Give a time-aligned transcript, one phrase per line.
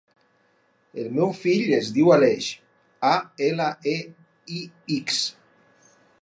[1.01, 2.47] El meu fill es diu Aleix:
[3.11, 3.13] a,
[3.49, 3.95] ela, e,
[4.61, 4.63] i,
[4.97, 5.21] ics.